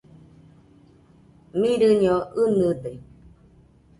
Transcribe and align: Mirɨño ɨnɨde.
Mirɨño 1.59 2.15
ɨnɨde. 2.43 2.91